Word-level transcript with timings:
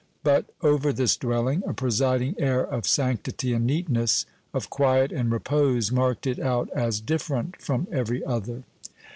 But 0.23 0.45
over 0.63 0.91
this 0.91 1.15
dwelling, 1.15 1.61
a 1.67 1.75
presiding 1.75 2.33
air 2.39 2.63
of 2.63 2.87
sanctity 2.87 3.53
and 3.53 3.67
neatness, 3.67 4.25
of 4.51 4.71
quiet 4.71 5.11
and 5.11 5.31
repose, 5.31 5.91
marked 5.91 6.25
it 6.25 6.39
out 6.39 6.69
as 6.71 6.99
different 6.99 7.61
from 7.61 7.85
every 7.91 8.25
other. 8.25 8.63